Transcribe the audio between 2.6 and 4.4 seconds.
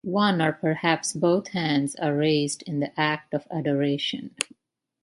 in the act of adoration.